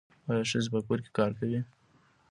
آیا 0.29 0.43
ښځې 0.49 0.69
په 0.73 0.79
کور 0.87 0.99
کې 1.03 1.11
کار 1.19 1.31
کوي؟ 1.39 1.59